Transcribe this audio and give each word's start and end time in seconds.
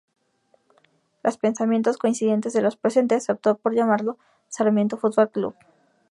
Tras 1.21 1.37
pensamientos 1.37 1.99
coincidentes 1.99 2.53
de 2.53 2.63
los 2.63 2.75
presentes, 2.75 3.25
se 3.25 3.33
optó 3.33 3.57
por 3.57 3.75
llamarlo 3.75 4.17
Sarmiento 4.47 4.97
Football 4.97 5.29
Club. 5.29 5.55